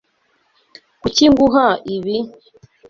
[1.01, 2.17] Kuki nguha ibi?